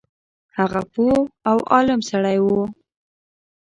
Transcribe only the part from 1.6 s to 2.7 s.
عالم سړی وو.